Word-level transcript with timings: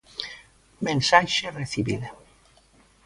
Mensaxe 0.87 1.47
recibida. 1.59 2.09